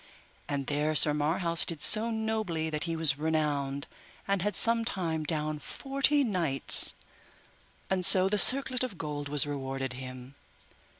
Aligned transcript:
And 0.49 0.65
there 0.65 0.95
Sir 0.95 1.13
Marhaus 1.13 1.63
did 1.63 1.79
so 1.83 2.09
nobly 2.09 2.71
that 2.71 2.85
he 2.85 2.95
was 2.95 3.19
renowned, 3.19 3.85
and 4.27 4.41
had 4.41 4.55
sometime 4.55 5.25
down 5.25 5.59
forty 5.59 6.23
knights, 6.23 6.95
and 7.87 8.03
so 8.03 8.27
the 8.27 8.39
circlet 8.39 8.83
of 8.83 8.97
gold 8.97 9.29
was 9.29 9.45
rewarded 9.45 9.93
him. 9.93 10.33